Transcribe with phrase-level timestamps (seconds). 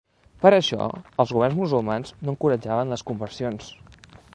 [0.45, 0.87] Per això,
[1.25, 3.71] els governs musulmans no encoratjaven les conversions.